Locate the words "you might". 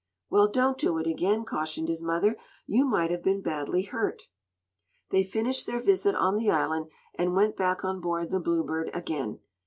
2.65-3.11